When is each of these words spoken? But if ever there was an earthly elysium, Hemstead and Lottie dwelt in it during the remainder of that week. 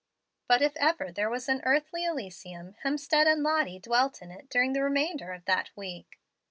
But 0.47 0.63
if 0.63 0.75
ever 0.77 1.11
there 1.11 1.29
was 1.29 1.47
an 1.47 1.61
earthly 1.63 2.05
elysium, 2.05 2.73
Hemstead 2.83 3.27
and 3.27 3.43
Lottie 3.43 3.77
dwelt 3.77 4.19
in 4.23 4.31
it 4.31 4.49
during 4.49 4.73
the 4.73 4.81
remainder 4.81 5.31
of 5.31 5.45
that 5.45 5.69
week. 5.75 6.17